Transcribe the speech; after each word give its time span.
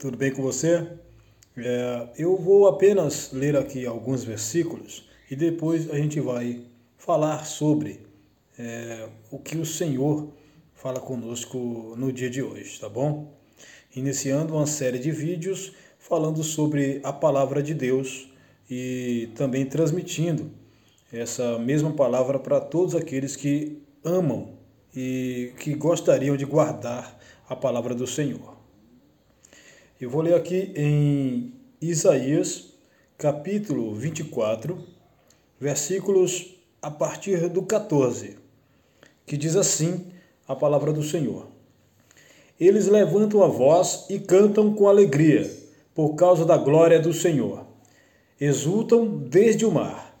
tudo 0.00 0.16
bem 0.16 0.32
com 0.32 0.42
você? 0.42 0.84
É, 1.56 2.08
eu 2.18 2.36
vou 2.36 2.66
apenas 2.66 3.30
ler 3.32 3.56
aqui 3.56 3.86
alguns 3.86 4.24
versículos 4.24 5.08
e 5.30 5.36
depois 5.36 5.88
a 5.88 5.96
gente 5.96 6.18
vai 6.18 6.64
falar 6.98 7.44
sobre 7.44 8.00
é, 8.58 9.08
o 9.30 9.38
que 9.38 9.56
o 9.56 9.64
Senhor 9.64 10.32
fala 10.74 10.98
conosco 10.98 11.94
no 11.96 12.12
dia 12.12 12.28
de 12.28 12.42
hoje, 12.42 12.80
tá 12.80 12.88
bom? 12.88 13.32
Iniciando 13.94 14.56
uma 14.56 14.66
série 14.66 14.98
de 14.98 15.12
vídeos 15.12 15.74
falando 15.96 16.42
sobre 16.42 17.00
a 17.04 17.12
palavra 17.12 17.62
de 17.62 17.72
Deus 17.72 18.28
e 18.68 19.28
também 19.36 19.64
transmitindo 19.64 20.50
essa 21.12 21.56
mesma 21.56 21.92
palavra 21.92 22.40
para 22.40 22.60
todos 22.60 22.96
aqueles 22.96 23.36
que 23.36 23.80
amam 24.02 24.54
e 24.92 25.52
que 25.60 25.72
gostariam 25.76 26.36
de 26.36 26.44
guardar 26.44 27.16
a 27.48 27.54
palavra 27.54 27.94
do 27.94 28.08
Senhor. 28.08 28.55
Eu 29.98 30.10
vou 30.10 30.20
ler 30.20 30.34
aqui 30.34 30.72
em 30.76 31.54
Isaías, 31.80 32.74
capítulo 33.16 33.94
24, 33.94 34.78
versículos 35.58 36.54
a 36.82 36.90
partir 36.90 37.48
do 37.48 37.62
14, 37.62 38.36
que 39.24 39.38
diz 39.38 39.56
assim 39.56 40.04
a 40.46 40.54
palavra 40.54 40.92
do 40.92 41.02
Senhor. 41.02 41.46
Eles 42.60 42.88
levantam 42.88 43.42
a 43.42 43.46
voz 43.46 44.04
e 44.10 44.18
cantam 44.18 44.74
com 44.74 44.86
alegria, 44.86 45.50
por 45.94 46.14
causa 46.14 46.44
da 46.44 46.58
glória 46.58 47.00
do 47.00 47.14
Senhor. 47.14 47.64
Exultam 48.38 49.06
desde 49.06 49.64
o 49.64 49.72
mar. 49.72 50.14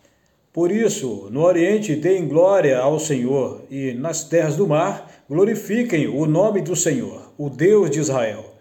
Por 0.54 0.72
isso, 0.72 1.28
no 1.30 1.42
Oriente 1.42 1.94
deem 1.94 2.26
glória 2.26 2.78
ao 2.78 2.98
Senhor, 2.98 3.66
e 3.70 3.92
nas 3.92 4.24
terras 4.24 4.56
do 4.56 4.66
mar 4.66 5.22
glorifiquem 5.28 6.06
o 6.06 6.24
nome 6.24 6.62
do 6.62 6.74
Senhor, 6.74 7.30
o 7.36 7.50
Deus 7.50 7.90
de 7.90 8.00
Israel. 8.00 8.55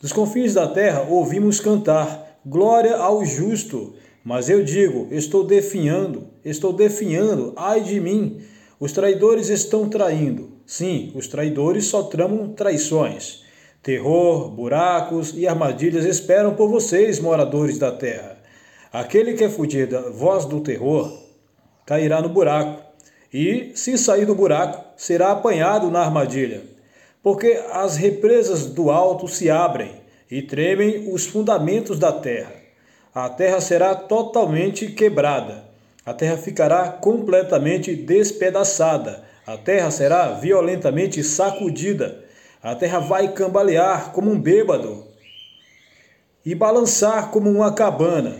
Dos 0.00 0.12
confins 0.12 0.54
da 0.54 0.66
terra 0.66 1.06
ouvimos 1.08 1.60
cantar: 1.60 2.38
Glória 2.44 2.96
ao 2.96 3.24
justo. 3.24 3.94
Mas 4.22 4.48
eu 4.48 4.64
digo: 4.64 5.08
estou 5.10 5.44
definhando, 5.44 6.28
estou 6.44 6.72
definhando, 6.72 7.52
ai 7.56 7.80
de 7.80 8.00
mim. 8.00 8.40
Os 8.80 8.92
traidores 8.92 9.48
estão 9.48 9.88
traindo. 9.88 10.52
Sim, 10.66 11.12
os 11.14 11.28
traidores 11.28 11.86
só 11.86 12.02
tramam 12.02 12.48
traições. 12.48 13.44
Terror, 13.82 14.50
buracos 14.50 15.34
e 15.36 15.46
armadilhas 15.46 16.06
esperam 16.06 16.54
por 16.54 16.68
vocês, 16.68 17.20
moradores 17.20 17.78
da 17.78 17.92
terra. 17.92 18.38
Aquele 18.90 19.34
que 19.34 19.44
é 19.44 19.50
fugir 19.50 19.86
da 19.86 20.10
voz 20.10 20.46
do 20.46 20.60
terror 20.60 21.12
cairá 21.84 22.22
no 22.22 22.30
buraco, 22.30 22.82
e, 23.32 23.72
se 23.74 23.98
sair 23.98 24.24
do 24.24 24.34
buraco, 24.34 24.82
será 24.96 25.32
apanhado 25.32 25.90
na 25.90 26.00
armadilha 26.00 26.73
porque 27.24 27.58
as 27.72 27.96
represas 27.96 28.66
do 28.66 28.90
alto 28.90 29.26
se 29.26 29.48
abrem 29.48 30.02
e 30.30 30.42
tremem 30.42 31.10
os 31.10 31.24
fundamentos 31.24 31.98
da 31.98 32.12
terra. 32.12 32.52
A 33.14 33.30
terra 33.30 33.62
será 33.62 33.94
totalmente 33.94 34.88
quebrada, 34.88 35.64
a 36.04 36.12
terra 36.12 36.36
ficará 36.36 36.90
completamente 36.90 37.96
despedaçada, 37.96 39.24
a 39.46 39.56
terra 39.56 39.90
será 39.90 40.32
violentamente 40.32 41.24
sacudida, 41.24 42.22
a 42.62 42.74
terra 42.74 42.98
vai 42.98 43.32
cambalear 43.32 44.12
como 44.12 44.30
um 44.30 44.38
bêbado 44.38 45.06
e 46.44 46.54
balançar 46.54 47.30
como 47.30 47.50
uma 47.50 47.72
cabana. 47.72 48.36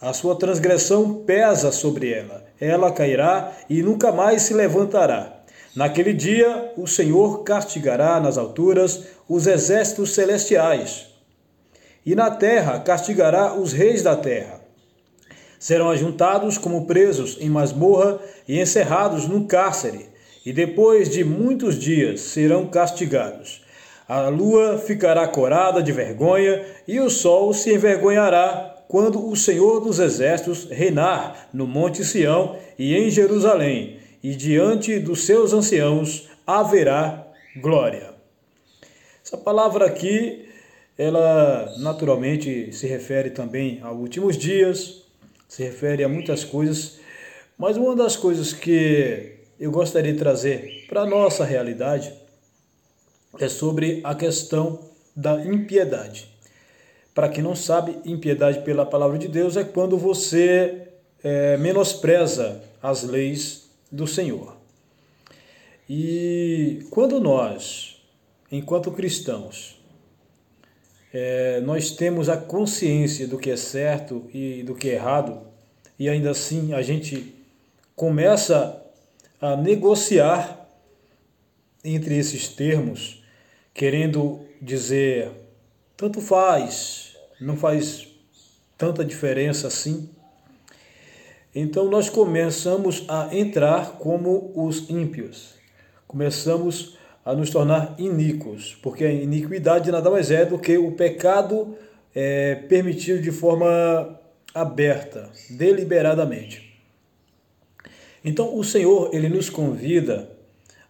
A 0.00 0.14
sua 0.14 0.34
transgressão 0.34 1.24
pesa 1.26 1.70
sobre 1.72 2.10
ela, 2.10 2.46
ela 2.58 2.90
cairá 2.90 3.52
e 3.68 3.82
nunca 3.82 4.10
mais 4.10 4.42
se 4.42 4.54
levantará. 4.54 5.37
Naquele 5.78 6.12
dia, 6.12 6.72
o 6.76 6.88
Senhor 6.88 7.44
castigará 7.44 8.18
nas 8.18 8.36
alturas 8.36 9.04
os 9.28 9.46
exércitos 9.46 10.12
celestiais, 10.12 11.06
e 12.04 12.16
na 12.16 12.32
terra 12.32 12.80
castigará 12.80 13.54
os 13.54 13.72
reis 13.72 14.02
da 14.02 14.16
terra. 14.16 14.60
Serão 15.56 15.88
ajuntados 15.88 16.58
como 16.58 16.84
presos 16.84 17.38
em 17.40 17.48
masmorra 17.48 18.18
e 18.48 18.60
encerrados 18.60 19.28
num 19.28 19.46
cárcere, 19.46 20.06
e 20.44 20.52
depois 20.52 21.08
de 21.10 21.22
muitos 21.22 21.78
dias 21.78 22.22
serão 22.22 22.66
castigados. 22.66 23.64
A 24.08 24.26
lua 24.26 24.78
ficará 24.78 25.28
corada 25.28 25.80
de 25.80 25.92
vergonha, 25.92 26.60
e 26.88 26.98
o 26.98 27.08
sol 27.08 27.54
se 27.54 27.72
envergonhará 27.72 28.82
quando 28.88 29.30
o 29.30 29.36
Senhor 29.36 29.78
dos 29.78 30.00
exércitos 30.00 30.64
reinar 30.68 31.50
no 31.52 31.68
Monte 31.68 32.04
Sião 32.04 32.56
e 32.76 32.96
em 32.96 33.08
Jerusalém 33.08 33.97
e 34.22 34.34
diante 34.34 34.98
dos 34.98 35.24
seus 35.24 35.52
anciãos 35.52 36.28
haverá 36.46 37.26
glória. 37.60 38.14
Essa 39.24 39.36
palavra 39.36 39.86
aqui, 39.86 40.48
ela 40.96 41.74
naturalmente 41.78 42.72
se 42.72 42.86
refere 42.86 43.30
também 43.30 43.80
a 43.82 43.92
últimos 43.92 44.36
dias, 44.36 45.04
se 45.46 45.62
refere 45.62 46.02
a 46.02 46.08
muitas 46.08 46.44
coisas, 46.44 46.98
mas 47.56 47.76
uma 47.76 47.94
das 47.94 48.16
coisas 48.16 48.52
que 48.52 49.36
eu 49.58 49.70
gostaria 49.70 50.12
de 50.12 50.18
trazer 50.18 50.86
para 50.88 51.02
a 51.02 51.06
nossa 51.06 51.44
realidade 51.44 52.12
é 53.38 53.48
sobre 53.48 54.00
a 54.04 54.14
questão 54.14 54.80
da 55.14 55.44
impiedade. 55.44 56.28
Para 57.14 57.28
quem 57.28 57.42
não 57.42 57.56
sabe, 57.56 57.98
impiedade 58.04 58.60
pela 58.60 58.86
palavra 58.86 59.18
de 59.18 59.26
Deus 59.26 59.56
é 59.56 59.64
quando 59.64 59.98
você 59.98 60.88
é, 61.22 61.56
menospreza 61.56 62.62
as 62.80 63.02
leis 63.02 63.67
do 63.90 64.06
Senhor. 64.06 64.56
E 65.88 66.86
quando 66.90 67.20
nós, 67.20 68.02
enquanto 68.52 68.90
cristãos, 68.90 69.78
é, 71.12 71.60
nós 71.62 71.92
temos 71.92 72.28
a 72.28 72.36
consciência 72.36 73.26
do 73.26 73.38
que 73.38 73.50
é 73.50 73.56
certo 73.56 74.28
e 74.32 74.62
do 74.62 74.74
que 74.74 74.90
é 74.90 74.94
errado, 74.94 75.40
e 75.98 76.08
ainda 76.08 76.30
assim 76.30 76.74
a 76.74 76.82
gente 76.82 77.34
começa 77.96 78.82
a 79.40 79.56
negociar 79.56 80.68
entre 81.82 82.16
esses 82.16 82.48
termos, 82.48 83.22
querendo 83.72 84.40
dizer 84.60 85.30
tanto 85.96 86.20
faz, 86.20 87.16
não 87.40 87.56
faz 87.56 88.06
tanta 88.76 89.04
diferença 89.04 89.66
assim. 89.66 90.08
Então 91.54 91.88
nós 91.88 92.08
começamos 92.10 93.04
a 93.08 93.34
entrar 93.34 93.92
como 93.92 94.52
os 94.54 94.88
ímpios. 94.90 95.54
Começamos 96.06 96.96
a 97.24 97.34
nos 97.34 97.50
tornar 97.50 97.94
iníquos, 97.98 98.76
porque 98.82 99.04
a 99.04 99.12
iniquidade 99.12 99.90
nada 99.90 100.10
mais 100.10 100.30
é 100.30 100.44
do 100.44 100.58
que 100.58 100.78
o 100.78 100.92
pecado 100.92 101.76
é, 102.14 102.54
permitido 102.54 103.20
de 103.20 103.30
forma 103.30 104.18
aberta, 104.54 105.30
deliberadamente. 105.50 106.68
Então 108.24 108.56
o 108.56 108.64
Senhor 108.64 109.14
ele 109.14 109.28
nos 109.28 109.48
convida 109.48 110.30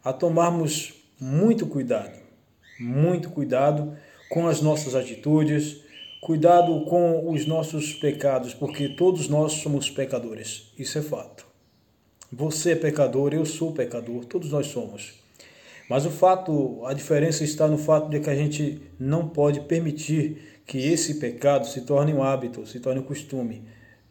a 0.04 0.12
tomarmos 0.12 0.94
muito 1.20 1.66
cuidado, 1.66 2.18
muito 2.78 3.30
cuidado 3.30 3.96
com 4.28 4.46
as 4.46 4.60
nossas 4.60 4.94
atitudes, 4.94 5.82
Cuidado 6.20 6.84
com 6.86 7.30
os 7.30 7.46
nossos 7.46 7.92
pecados, 7.92 8.52
porque 8.52 8.88
todos 8.88 9.28
nós 9.28 9.52
somos 9.52 9.88
pecadores. 9.88 10.72
Isso 10.76 10.98
é 10.98 11.02
fato. 11.02 11.46
Você 12.32 12.72
é 12.72 12.76
pecador, 12.76 13.32
eu 13.32 13.46
sou 13.46 13.72
pecador, 13.72 14.24
todos 14.24 14.50
nós 14.50 14.66
somos. 14.66 15.14
Mas 15.88 16.04
o 16.04 16.10
fato, 16.10 16.84
a 16.84 16.92
diferença 16.92 17.44
está 17.44 17.66
no 17.66 17.78
fato 17.78 18.10
de 18.10 18.20
que 18.20 18.28
a 18.28 18.34
gente 18.34 18.82
não 18.98 19.28
pode 19.28 19.60
permitir 19.60 20.60
que 20.66 20.78
esse 20.78 21.14
pecado 21.14 21.66
se 21.66 21.82
torne 21.82 22.12
um 22.12 22.22
hábito, 22.22 22.66
se 22.66 22.80
torne 22.80 23.00
um 23.00 23.04
costume. 23.04 23.62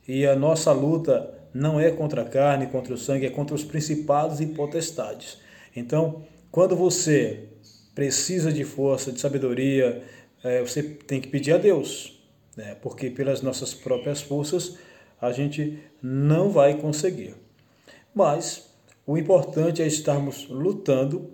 E 0.07 0.25
a 0.25 0.35
nossa 0.35 0.72
luta 0.72 1.31
não 1.53 1.80
é 1.80 1.92
contra 1.92 2.24
a 2.24 2.25
carne, 2.25 2.68
contra 2.68 2.94
o 2.94 2.98
sangue, 2.98 3.27
é 3.27 3.30
contra 3.30 3.54
os 3.54 3.63
principados 3.63 4.39
e 4.39 4.48
potestades. 4.48 5.38
Então, 5.75 6.24
quando 6.50 6.75
você 6.75 7.44
precisa 7.94 8.51
de 8.51 8.63
força, 8.63 9.12
de 9.12 9.19
sabedoria, 9.19 10.04
é, 10.44 10.62
você 10.62 10.84
tem 10.84 11.19
que 11.19 11.28
pedir 11.28 11.54
a 11.54 11.57
Deus, 11.57 12.19
né? 12.56 12.75
porque 12.81 13.10
pelas 13.10 13.42
nossas 13.42 13.74
próprias 13.74 14.22
forças 14.22 14.78
a 15.19 15.31
gente 15.31 15.80
não 16.01 16.50
vai 16.50 16.75
conseguir. 16.75 17.36
Mas 18.13 18.69
o 19.06 19.18
importante 19.18 19.81
é 19.81 19.88
estarmos 19.88 20.48
lutando 20.50 21.31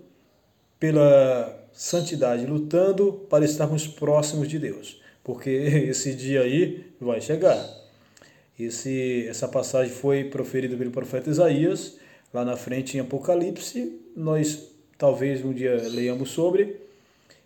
pela 0.78 1.68
santidade, 1.72 2.46
lutando 2.46 3.12
para 3.28 3.44
estarmos 3.44 3.86
próximos 3.86 4.48
de 4.48 4.58
Deus, 4.58 5.00
porque 5.22 5.50
esse 5.90 6.14
dia 6.14 6.42
aí 6.42 6.92
vai 7.00 7.20
chegar. 7.20 7.84
Esse, 8.58 9.26
essa 9.28 9.48
passagem 9.48 9.92
foi 9.92 10.24
proferida 10.24 10.76
pelo 10.76 10.90
profeta 10.90 11.28
Isaías, 11.28 11.98
lá 12.32 12.44
na 12.44 12.56
frente 12.56 12.96
em 12.96 13.00
Apocalipse. 13.00 14.00
Nós 14.16 14.70
talvez 14.96 15.44
um 15.44 15.52
dia 15.52 15.76
leiamos 15.88 16.30
sobre 16.30 16.83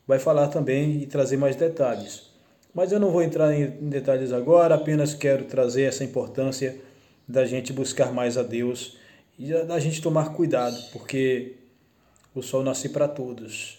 vai 0.09 0.19
falar 0.19 0.49
também 0.49 1.03
e 1.03 1.07
trazer 1.07 1.37
mais 1.37 1.55
detalhes. 1.55 2.31
Mas 2.75 2.91
eu 2.91 2.99
não 2.99 3.11
vou 3.11 3.23
entrar 3.23 3.55
em 3.55 3.67
detalhes 3.89 4.33
agora, 4.33 4.75
apenas 4.75 5.13
quero 5.13 5.45
trazer 5.45 5.83
essa 5.83 6.03
importância 6.03 6.81
da 7.29 7.45
gente 7.45 7.73
buscar 7.75 8.11
mais 8.11 8.39
a 8.39 8.43
Deus 8.43 8.97
e 9.39 9.53
da 9.53 9.79
gente 9.79 10.01
tomar 10.01 10.33
cuidado, 10.33 10.77
porque 10.93 11.57
o 12.35 12.43
sol 12.43 12.63
nasce 12.65 12.89
para 12.89 13.07
todos. 13.07 13.77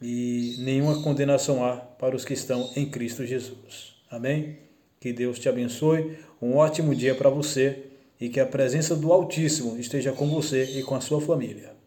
e 0.00 0.54
nenhuma 0.58 1.02
condenação 1.02 1.64
há 1.64 1.76
para 1.76 2.14
os 2.14 2.24
que 2.24 2.32
estão 2.32 2.70
em 2.76 2.88
Cristo 2.88 3.26
Jesus. 3.26 3.96
Amém? 4.08 4.58
Que 5.00 5.12
Deus 5.12 5.38
te 5.38 5.48
abençoe, 5.48 6.16
um 6.40 6.56
ótimo 6.56 6.94
dia 6.94 7.14
para 7.14 7.30
você 7.30 7.84
e 8.20 8.28
que 8.28 8.38
a 8.38 8.46
presença 8.46 8.94
do 8.94 9.12
Altíssimo 9.12 9.76
esteja 9.78 10.12
com 10.12 10.28
você 10.28 10.78
e 10.78 10.82
com 10.82 10.94
a 10.94 11.00
sua 11.00 11.20
família. 11.20 11.77